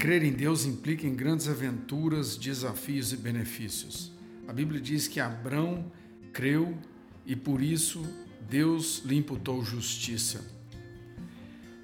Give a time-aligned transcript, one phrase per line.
[0.00, 4.10] Crer em Deus implica em grandes aventuras, desafios e benefícios.
[4.48, 5.92] A Bíblia diz que Abraão
[6.32, 6.74] creu
[7.26, 8.02] e por isso
[8.48, 10.40] Deus lhe imputou justiça.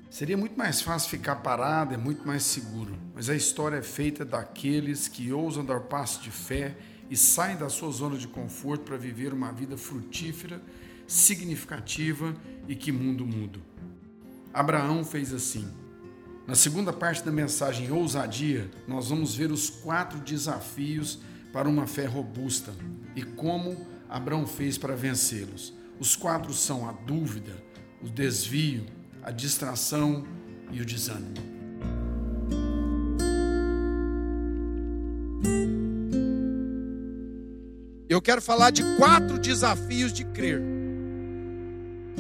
[0.09, 4.25] Seria muito mais fácil ficar parado, é muito mais seguro, mas a história é feita
[4.25, 6.75] daqueles que ousam dar passo de fé
[7.11, 10.63] e saem da sua zona de conforto para viver uma vida frutífera,
[11.07, 12.35] significativa
[12.67, 13.61] e que mundo muda.
[14.55, 15.69] Abraão fez assim.
[16.47, 21.19] Na segunda parte da mensagem Ousadia, nós vamos ver os quatro desafios
[21.53, 22.73] para uma fé robusta
[23.17, 23.77] e como
[24.09, 25.75] Abraão fez para vencê-los.
[25.99, 27.53] Os quatro são a dúvida,
[28.01, 28.87] o desvio,
[29.25, 30.25] a distração
[30.71, 31.35] e o desânimo.
[38.09, 40.63] Eu quero falar de quatro desafios de crer.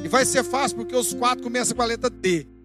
[0.02, 2.55] E vai ser fácil porque os quatro começam com a letra D.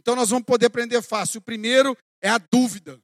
[0.00, 1.40] Então nós vamos poder aprender fácil.
[1.40, 2.98] O primeiro é a dúvida.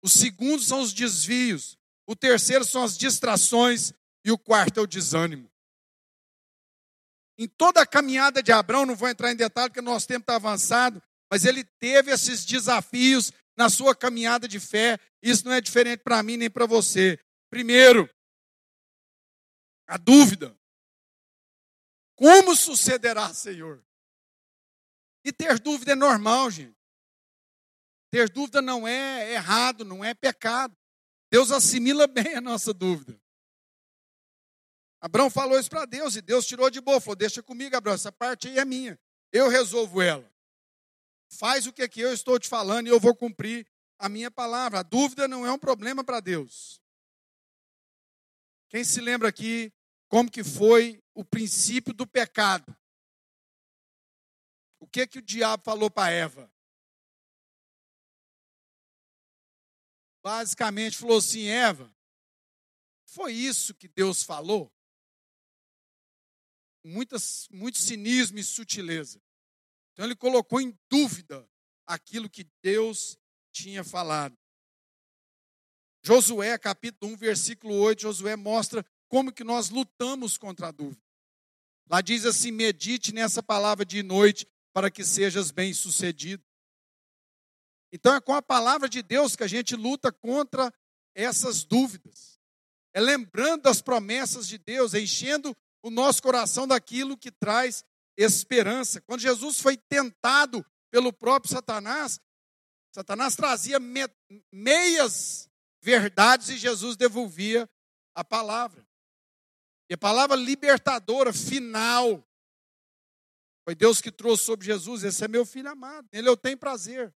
[0.00, 1.76] O segundo são os desvios.
[2.06, 3.92] O terceiro são as distrações.
[4.24, 5.50] E o quarto é o desânimo.
[7.36, 10.20] Em toda a caminhada de Abraão, não vou entrar em detalhe porque o nosso tempo
[10.20, 14.96] está avançado, mas ele teve esses desafios na sua caminhada de fé.
[15.20, 17.18] Isso não é diferente para mim nem para você.
[17.50, 18.08] Primeiro,
[19.88, 20.56] a dúvida.
[22.14, 23.82] Como sucederá, Senhor?
[25.24, 26.76] E ter dúvida é normal, gente.
[28.10, 30.76] Ter dúvida não é errado, não é pecado.
[31.30, 33.20] Deus assimila bem a nossa dúvida.
[35.00, 37.00] Abraão falou isso para Deus e Deus tirou de boa.
[37.00, 38.98] Falou: Deixa comigo, Abraão, essa parte aí é minha.
[39.32, 40.30] Eu resolvo ela.
[41.32, 43.66] Faz o que, é que eu estou te falando e eu vou cumprir
[43.98, 44.80] a minha palavra.
[44.80, 46.80] A dúvida não é um problema para Deus.
[48.68, 49.72] Quem se lembra aqui
[50.08, 52.76] como que foi o princípio do pecado?
[54.80, 56.52] O que que o diabo falou para Eva?
[60.22, 61.94] Basicamente falou assim, Eva,
[63.04, 64.72] foi isso que Deus falou?
[66.84, 69.20] muitas, muito cinismo e sutileza.
[69.92, 71.48] Então ele colocou em dúvida
[71.86, 73.18] aquilo que Deus
[73.52, 74.36] tinha falado.
[76.02, 81.02] Josué, capítulo 1, versículo 8, Josué mostra como que nós lutamos contra a dúvida.
[81.88, 86.44] Lá diz assim: medite nessa palavra de noite para que sejas bem-sucedido.
[87.92, 90.72] Então é com a palavra de Deus que a gente luta contra
[91.14, 92.38] essas dúvidas.
[92.92, 97.84] É lembrando as promessas de Deus, é enchendo o nosso coração daquilo que traz
[98.16, 99.00] esperança.
[99.00, 102.20] Quando Jesus foi tentado pelo próprio Satanás,
[102.92, 104.08] Satanás trazia me
[104.52, 105.48] meias
[105.80, 107.68] verdades e Jesus devolvia
[108.14, 108.86] a palavra.
[109.88, 112.24] E a palavra libertadora, final,
[113.64, 115.04] foi Deus que trouxe sobre Jesus.
[115.04, 117.14] Esse é meu filho amado, nele eu tenho prazer.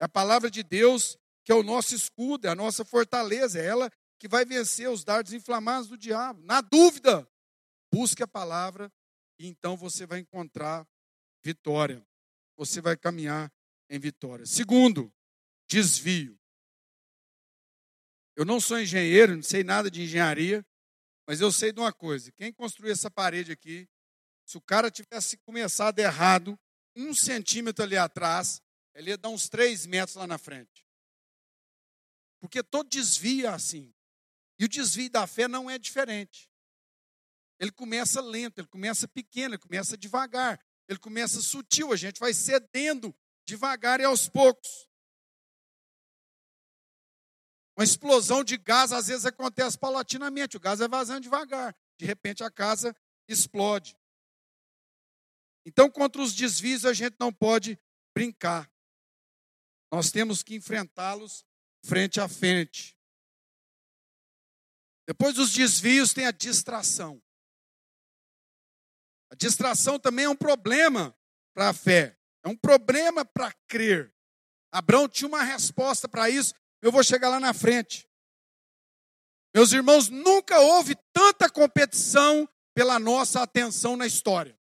[0.00, 3.64] É a palavra de Deus que é o nosso escudo, é a nossa fortaleza, é
[3.64, 6.42] ela que vai vencer os dardos inflamados do diabo.
[6.42, 7.26] Na dúvida,
[7.90, 8.92] busque a palavra
[9.38, 10.86] e então você vai encontrar
[11.42, 12.06] vitória.
[12.56, 13.50] Você vai caminhar
[13.88, 14.44] em vitória.
[14.44, 15.10] Segundo,
[15.66, 16.38] desvio.
[18.36, 20.66] Eu não sou engenheiro, não sei nada de engenharia,
[21.26, 23.88] mas eu sei de uma coisa: quem construiu essa parede aqui,
[24.48, 26.58] se o cara tivesse começado errado,
[26.96, 28.62] um centímetro ali atrás,
[28.94, 30.86] ele ia dar uns três metros lá na frente.
[32.40, 33.92] Porque todo desvio é assim.
[34.58, 36.50] E o desvio da fé não é diferente.
[37.60, 40.58] Ele começa lento, ele começa pequeno, ele começa devagar,
[40.88, 43.14] ele começa sutil, a gente vai cedendo
[43.46, 44.88] devagar e aos poucos.
[47.76, 52.42] Uma explosão de gás às vezes acontece paulatinamente, o gás é vazando devagar, de repente
[52.42, 52.96] a casa
[53.28, 53.94] explode.
[55.68, 57.78] Então, contra os desvios a gente não pode
[58.16, 58.72] brincar.
[59.92, 61.44] Nós temos que enfrentá-los
[61.84, 62.96] frente a frente.
[65.06, 67.22] Depois dos desvios tem a distração.
[69.30, 71.14] A distração também é um problema
[71.52, 72.18] para a fé.
[72.42, 74.14] É um problema para crer.
[74.72, 76.54] Abraão tinha uma resposta para isso.
[76.80, 78.08] Eu vou chegar lá na frente.
[79.54, 84.57] Meus irmãos, nunca houve tanta competição pela nossa atenção na história.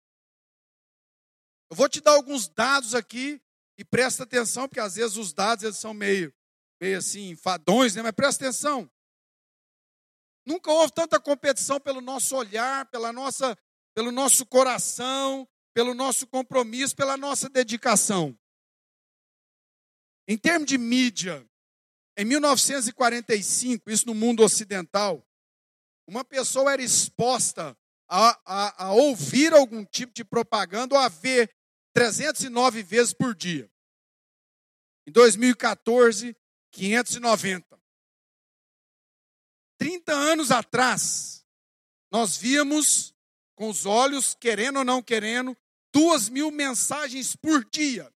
[1.72, 3.42] Eu vou te dar alguns dados aqui
[3.78, 6.34] e presta atenção, porque às vezes os dados eles são meio,
[6.82, 8.02] meio assim, fadões, né?
[8.02, 8.92] mas presta atenção.
[10.46, 13.58] Nunca houve tanta competição pelo nosso olhar, pela nossa,
[13.96, 18.38] pelo nosso coração, pelo nosso compromisso, pela nossa dedicação.
[20.28, 21.50] Em termos de mídia,
[22.18, 25.26] em 1945, isso no mundo ocidental,
[26.06, 27.78] uma pessoa era exposta
[28.10, 31.50] a, a, a ouvir algum tipo de propaganda ou a ver
[31.94, 33.70] 309 vezes por dia.
[35.08, 36.36] Em 2014,
[36.72, 37.80] 590.
[39.78, 41.46] 30 anos atrás,
[42.12, 43.16] nós víamos
[43.56, 45.58] com os olhos, querendo ou não querendo,
[45.94, 48.12] duas mil mensagens por dia.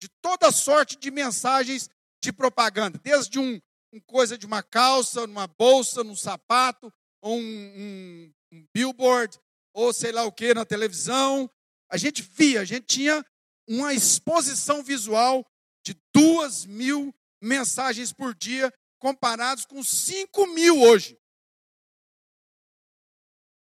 [0.00, 1.88] De toda sorte de mensagens
[2.22, 2.98] de propaganda.
[3.02, 3.60] Desde um,
[3.92, 6.92] um coisa de uma calça, uma bolsa, num sapato,
[7.22, 9.38] ou um, um, um billboard,
[9.72, 11.50] ou sei lá o que na televisão.
[11.88, 13.24] A gente via, a gente tinha
[13.68, 15.44] uma exposição visual
[15.84, 21.18] de duas mil mensagens por dia, comparados com cinco mil hoje.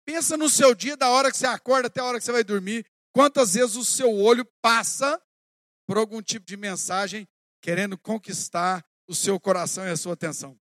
[0.05, 2.43] Pensa no seu dia, da hora que você acorda até a hora que você vai
[2.43, 5.21] dormir, quantas vezes o seu olho passa
[5.85, 7.27] por algum tipo de mensagem
[7.61, 10.57] querendo conquistar o seu coração e a sua atenção.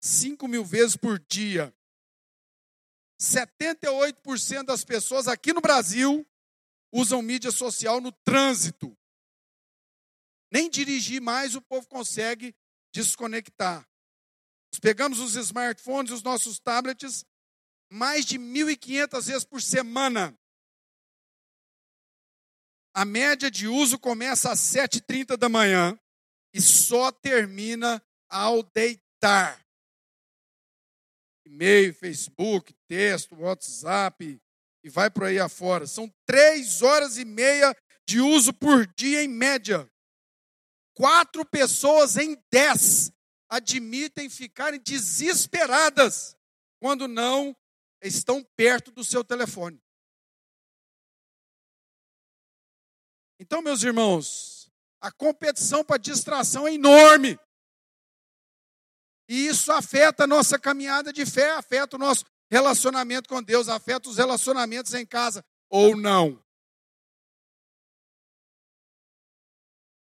[0.00, 1.74] Cinco mil vezes por dia.
[3.22, 6.26] 78% das pessoas aqui no Brasil
[6.92, 8.98] usam mídia social no trânsito.
[10.52, 12.54] Nem dirigir mais o povo consegue
[12.92, 13.88] desconectar.
[14.80, 17.24] Pegamos os smartphones, os nossos tablets,
[17.90, 20.36] mais de 1.500 vezes por semana.
[22.92, 25.98] A média de uso começa às 7h30 da manhã
[26.52, 29.64] e só termina ao deitar.
[31.44, 34.40] E-mail, Facebook, texto, WhatsApp
[34.84, 35.86] e vai por aí afora.
[35.86, 39.90] São três horas e meia de uso por dia em média.
[40.94, 43.10] Quatro pessoas em dez
[43.48, 46.36] admitem ficarem desesperadas
[46.80, 47.56] quando não
[48.02, 49.80] estão perto do seu telefone.
[53.38, 57.38] Então, meus irmãos, a competição para distração é enorme.
[59.32, 64.10] E isso afeta a nossa caminhada de fé, afeta o nosso relacionamento com Deus, afeta
[64.10, 66.38] os relacionamentos em casa, ou não.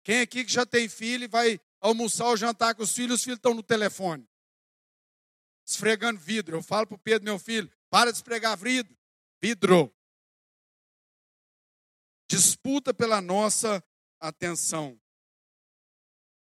[0.03, 3.23] Quem aqui que já tem filho e vai almoçar ou jantar com os filhos, os
[3.23, 4.29] filhos estão no telefone,
[5.65, 6.57] esfregando vidro.
[6.57, 8.99] Eu falo para o Pedro, meu filho, para de esfregar vidro.
[9.41, 9.95] Vidro.
[12.29, 13.81] Disputa pela nossa
[14.19, 15.01] atenção.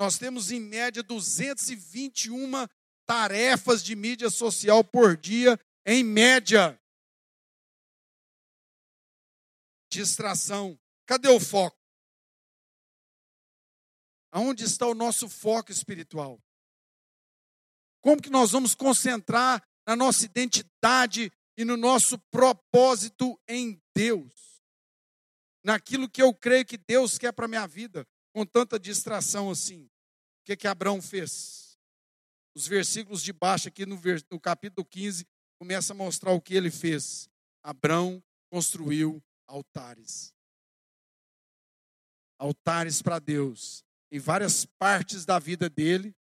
[0.00, 2.66] Nós temos em média 221
[3.08, 6.78] tarefas de mídia social por dia, em média.
[9.90, 10.78] Distração.
[11.06, 11.78] Cadê o foco?
[14.30, 16.38] Aonde está o nosso foco espiritual?
[18.02, 24.62] Como que nós vamos concentrar na nossa identidade e no nosso propósito em Deus.
[25.64, 29.84] Naquilo que eu creio que Deus quer para a minha vida, com tanta distração assim.
[29.84, 29.90] O
[30.44, 31.67] que, que Abraão fez?
[32.54, 34.00] Os versículos de baixo, aqui no,
[34.30, 35.26] no capítulo 15,
[35.58, 37.28] começa a mostrar o que ele fez.
[37.62, 40.34] Abraão construiu altares.
[42.38, 43.84] Altares para Deus.
[44.10, 46.14] Em várias partes da vida dele.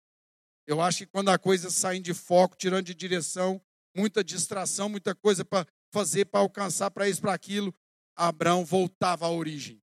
[0.66, 3.60] Eu acho que quando a coisa sai de foco, tirando de direção,
[3.96, 7.74] muita distração, muita coisa para fazer, para alcançar, para isso, para aquilo.
[8.14, 9.82] Abraão voltava à origem.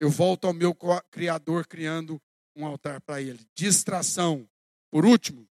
[0.00, 0.74] Eu volto ao meu
[1.10, 2.20] Criador criando
[2.58, 3.46] um altar para ele.
[3.54, 4.48] Distração.
[4.90, 5.48] Por último,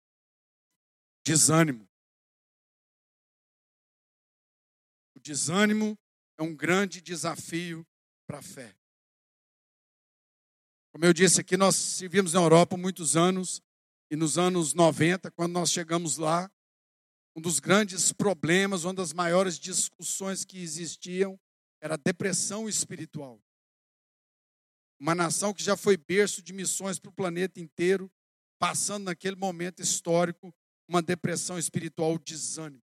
[1.24, 1.88] desânimo.
[5.14, 5.96] O desânimo
[6.38, 7.86] é um grande desafio
[8.26, 8.74] para a fé.
[10.92, 13.62] Como eu disse aqui, nós servimos na Europa muitos anos,
[14.10, 16.50] e nos anos 90, quando nós chegamos lá,
[17.36, 21.38] um dos grandes problemas, uma das maiores discussões que existiam
[21.80, 23.38] era a depressão espiritual.
[24.98, 28.10] Uma nação que já foi berço de missões para o planeta inteiro,
[28.58, 30.54] passando naquele momento histórico
[30.88, 32.82] uma depressão espiritual, desânimo.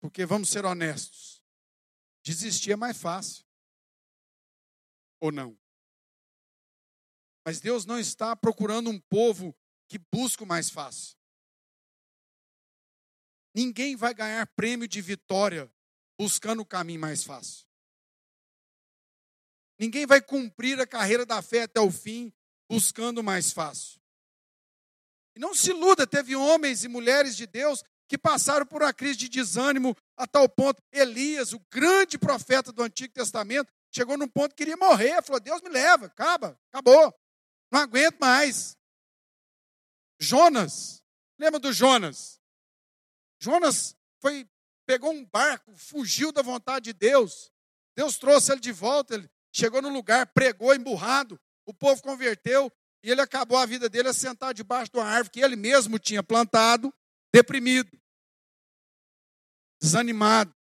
[0.00, 1.42] Porque vamos ser honestos,
[2.22, 3.44] desistir é mais fácil.
[5.20, 5.58] Ou não?
[7.44, 9.54] Mas Deus não está procurando um povo
[9.88, 11.16] que busca o mais fácil.
[13.54, 15.72] Ninguém vai ganhar prêmio de vitória
[16.18, 17.66] buscando o caminho mais fácil.
[19.78, 22.32] Ninguém vai cumprir a carreira da fé até o fim
[22.68, 24.00] buscando mais fácil.
[25.36, 29.16] E não se iluda, teve homens e mulheres de Deus que passaram por uma crise
[29.16, 30.80] de desânimo a tal ponto.
[30.92, 35.22] Elias, o grande profeta do Antigo Testamento, chegou num ponto que queria morrer.
[35.22, 37.12] Falou: Deus me leva, acaba, acabou.
[37.72, 38.76] Não aguento mais.
[40.20, 41.02] Jonas,
[41.38, 42.40] lembra do Jonas?
[43.40, 44.48] Jonas foi,
[44.86, 47.52] pegou um barco, fugiu da vontade de Deus.
[47.96, 52.70] Deus trouxe ele de volta, ele chegou no lugar, pregou emburrado, o povo converteu
[53.02, 55.98] e ele acabou a vida dele a sentar debaixo de uma árvore que ele mesmo
[55.98, 56.92] tinha plantado,
[57.32, 57.90] deprimido,
[59.80, 60.54] desanimado.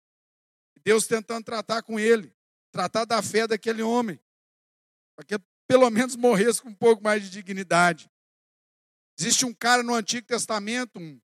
[0.84, 2.36] Deus tentando tratar com ele,
[2.72, 4.20] tratar da fé daquele homem.
[5.16, 8.12] para que pelo menos morresse com um pouco mais de dignidade.
[9.18, 11.22] Existe um cara no Antigo Testamento, um,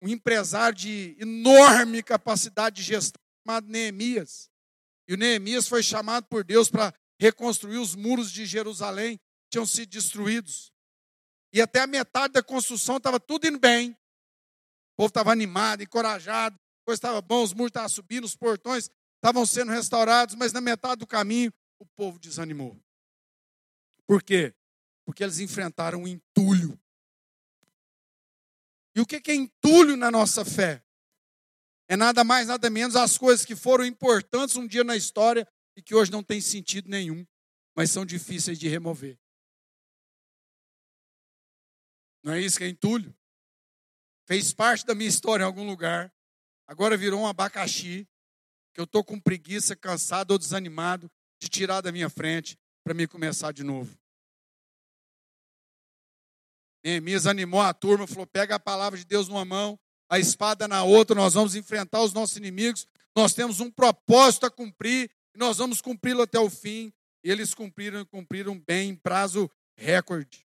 [0.00, 4.48] um empresário de enorme capacidade de gestão, chamado Neemias.
[5.06, 9.66] E o Neemias foi chamado por Deus para reconstruir os muros de Jerusalém, que tinham
[9.66, 10.72] sido destruídos.
[11.52, 13.90] E até a metade da construção estava tudo indo bem.
[13.90, 18.90] O povo estava animado, encorajado, a coisa estava bom, os muros estavam subindo, os portões
[19.16, 22.78] estavam sendo restaurados, mas na metade do caminho o povo desanimou.
[24.06, 24.54] Por quê?
[25.04, 26.78] Porque eles enfrentaram um entulho.
[28.94, 30.84] E o que é entulho na nossa fé?
[31.94, 35.46] É nada mais, nada menos as coisas que foram importantes um dia na história
[35.76, 37.24] e que hoje não tem sentido nenhum,
[37.72, 39.16] mas são difíceis de remover.
[42.20, 43.16] Não é isso que é entulho?
[44.26, 46.12] Fez parte da minha história em algum lugar,
[46.66, 48.08] agora virou um abacaxi,
[48.72, 51.08] que eu estou com preguiça, cansado ou desanimado
[51.40, 53.96] de tirar da minha frente para me começar de novo.
[56.82, 60.84] Neemias animou a turma, falou: pega a palavra de Deus numa mão, a espada na
[60.84, 65.58] outra, nós vamos enfrentar os nossos inimigos, nós temos um propósito a cumprir, e nós
[65.58, 66.92] vamos cumpri-lo até o fim.
[67.24, 70.46] E eles cumpriram e cumpriram bem em prazo recorde.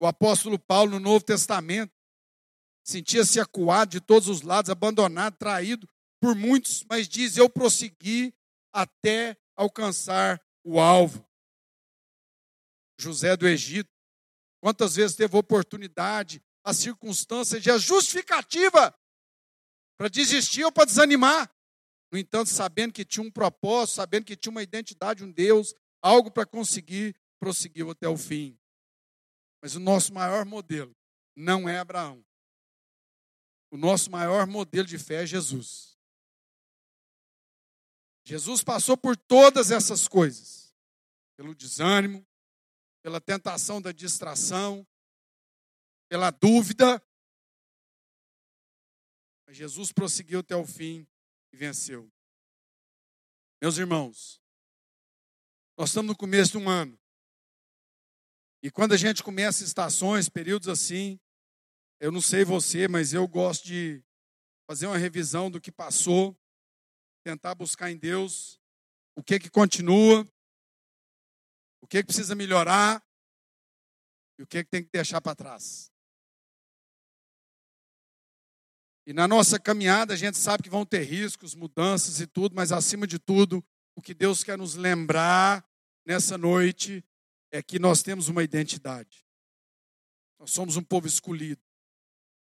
[0.00, 1.92] O apóstolo Paulo, no Novo Testamento,
[2.84, 5.88] sentia-se acuado de todos os lados, abandonado, traído
[6.20, 8.34] por muitos, mas diz: Eu prossegui
[8.72, 11.26] até alcançar o alvo.
[12.98, 13.90] José do Egito,
[14.60, 18.92] quantas vezes teve oportunidade, a circunstância de a justificativa
[19.96, 21.48] para desistir ou para desanimar.
[22.10, 26.28] No entanto, sabendo que tinha um propósito, sabendo que tinha uma identidade, um Deus, algo
[26.28, 28.58] para conseguir, prosseguiu até o fim.
[29.62, 30.92] Mas o nosso maior modelo
[31.36, 32.24] não é Abraão.
[33.70, 35.96] O nosso maior modelo de fé é Jesus.
[38.24, 40.74] Jesus passou por todas essas coisas,
[41.36, 42.26] pelo desânimo,
[43.04, 44.84] pela tentação da distração,
[46.08, 47.02] pela dúvida.
[49.46, 51.06] Mas Jesus prosseguiu até o fim
[51.52, 52.10] e venceu.
[53.60, 54.40] Meus irmãos,
[55.78, 56.98] nós estamos no começo de um ano.
[58.62, 61.20] E quando a gente começa estações, períodos assim,
[62.00, 64.02] eu não sei você, mas eu gosto de
[64.66, 66.36] fazer uma revisão do que passou,
[67.24, 68.60] tentar buscar em Deus
[69.16, 70.26] o que que continua,
[71.80, 73.04] o que que precisa melhorar
[74.38, 75.90] e o que que tem que deixar para trás.
[79.06, 82.72] E na nossa caminhada a gente sabe que vão ter riscos, mudanças e tudo, mas
[82.72, 85.64] acima de tudo, o que Deus quer nos lembrar
[86.04, 87.04] nessa noite
[87.52, 89.24] é que nós temos uma identidade.
[90.40, 91.62] Nós somos um povo escolhido,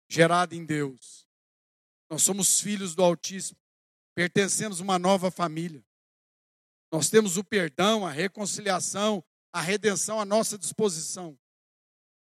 [0.07, 1.27] gerado em Deus.
[2.07, 3.59] Nós somos filhos do Altíssimo,
[4.13, 5.83] pertencemos a uma nova família.
[6.91, 11.37] Nós temos o perdão, a reconciliação, a redenção à nossa disposição.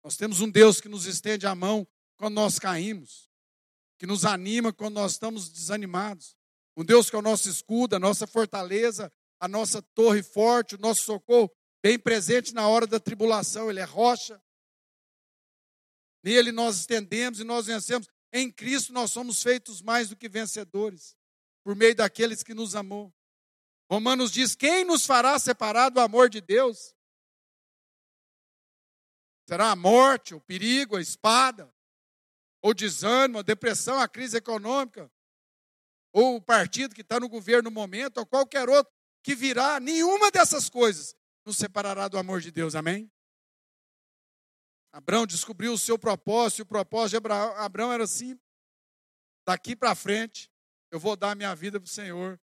[0.02, 1.86] Nós temos um Deus que nos estende a mão
[2.16, 3.31] quando nós caímos
[4.02, 6.36] que nos anima quando nós estamos desanimados.
[6.76, 10.80] Um Deus que é o nosso escudo, a nossa fortaleza, a nossa torre forte, o
[10.80, 11.52] nosso socorro,
[11.84, 13.70] bem presente na hora da tribulação.
[13.70, 14.42] Ele é rocha.
[16.24, 18.08] Nele nós estendemos e nós vencemos.
[18.34, 21.16] Em Cristo nós somos feitos mais do que vencedores,
[21.64, 23.14] por meio daqueles que nos amou.
[23.88, 26.96] Romanos diz: quem nos fará separar do amor de Deus?
[29.48, 31.72] Será a morte, o perigo, a espada,
[32.62, 35.12] ou desânimo, a depressão, a crise econômica,
[36.14, 38.92] ou o partido que está no governo no momento, ou qualquer outro
[39.24, 41.16] que virá, nenhuma dessas coisas
[41.46, 43.12] nos separará do amor de Deus, amém?
[44.92, 48.38] Abraão descobriu o seu propósito, e o propósito de Abraão, Abraão era assim:
[49.48, 50.52] daqui para frente,
[50.92, 52.40] eu vou dar minha vida para o Senhor,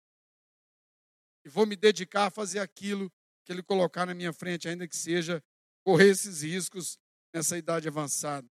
[1.44, 3.12] e vou me dedicar a fazer aquilo
[3.44, 5.44] que Ele colocar na minha frente, ainda que seja
[5.84, 7.00] correr esses riscos
[7.34, 8.48] nessa idade avançada.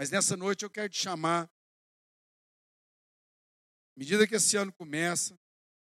[0.00, 1.50] Mas nessa noite eu quero te chamar, à
[3.94, 5.38] medida que esse ano começa,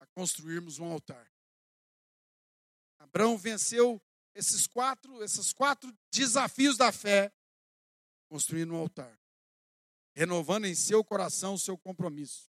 [0.00, 1.30] a construirmos um altar.
[2.98, 4.02] Abraão venceu
[4.34, 7.32] esses quatro, esses quatro desafios da fé,
[8.28, 9.16] construindo um altar,
[10.16, 12.50] renovando em seu coração o seu compromisso,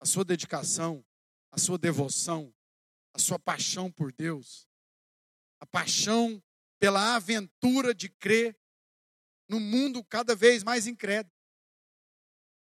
[0.00, 1.06] a sua dedicação,
[1.52, 2.52] a sua devoção,
[3.14, 4.66] a sua paixão por Deus,
[5.60, 6.42] a paixão
[6.80, 8.59] pela aventura de crer
[9.50, 11.34] no mundo cada vez mais incrédulo.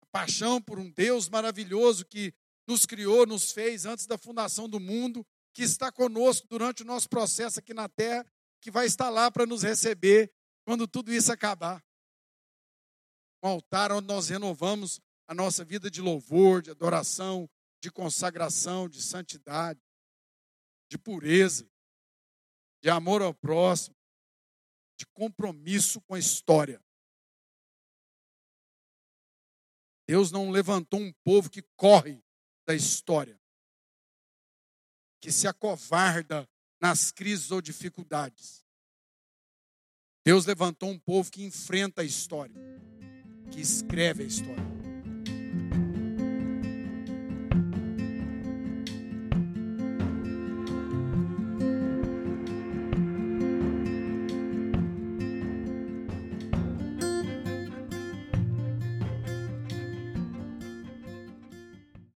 [0.01, 2.33] A paixão por um Deus maravilhoso que
[2.67, 7.07] nos criou, nos fez antes da fundação do mundo, que está conosco durante o nosso
[7.07, 8.25] processo aqui na terra,
[8.59, 10.33] que vai estar lá para nos receber
[10.65, 11.83] quando tudo isso acabar.
[13.43, 17.47] Um altar onde nós renovamos a nossa vida de louvor, de adoração,
[17.79, 19.79] de consagração, de santidade,
[20.89, 21.69] de pureza.
[22.81, 23.95] de amor ao próximo,
[25.03, 26.81] de compromisso com a história.
[30.07, 32.23] Deus não levantou um povo que corre
[32.65, 33.39] da história,
[35.21, 36.49] que se acovarda
[36.81, 38.65] nas crises ou dificuldades.
[40.25, 42.55] Deus levantou um povo que enfrenta a história,
[43.51, 44.72] que escreve a história.